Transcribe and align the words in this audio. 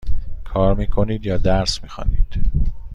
کار 0.43 0.73
می 0.75 0.87
کنید 0.87 1.25
یا 1.25 1.37
درس 1.37 1.83
می 1.83 1.89
خوانید؟ 1.89 2.45